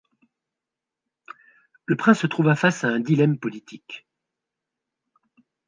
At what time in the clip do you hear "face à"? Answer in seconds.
2.55-2.87